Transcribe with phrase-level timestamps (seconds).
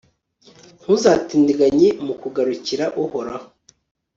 [0.81, 3.47] ntuzatindiganye mu kugarukira uhoraho